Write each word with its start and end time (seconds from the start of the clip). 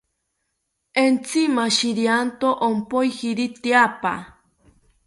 Entzi 1.03 1.41
mashirianto 1.57 2.47
ompojiri 2.69 3.45
tyaapa 3.63 4.13